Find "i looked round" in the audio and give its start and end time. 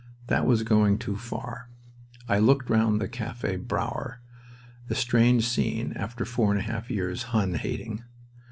2.27-2.99